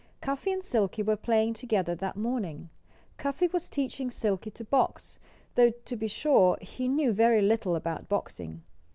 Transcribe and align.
Cuffy 0.19 0.51
and 0.51 0.63
Silkie 0.63 1.03
were 1.03 1.15
playing 1.15 1.53
together 1.53 1.93
that 1.93 2.17
morning. 2.17 2.71
Cuffy 3.17 3.45
was 3.45 3.69
teaching 3.69 4.09
Silkie 4.09 4.49
to 4.49 4.63
box, 4.63 5.19
though, 5.53 5.69
to 5.69 5.95
be 5.95 6.07
sure, 6.07 6.57
he 6.59 6.87
knew 6.87 7.13
very 7.13 7.43
little 7.43 7.75
about 7.75 8.09
boxing. 8.09 8.63